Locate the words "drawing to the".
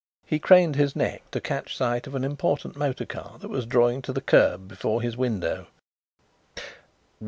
3.67-4.19